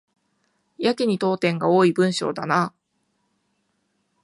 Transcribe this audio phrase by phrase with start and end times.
[0.79, 2.73] やけに読点が多い文章だな